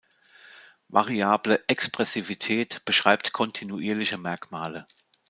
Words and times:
Variable 0.87 1.63
Expressivität 1.67 2.83
beschreibt 2.85 3.33
kontinuierliche 3.33 4.17
Merkmale. 4.17 4.87